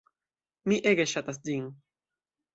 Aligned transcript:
Mi 0.71 0.79
ege 0.93 1.05
ŝatas 1.13 1.39
ĝin. 1.51 1.69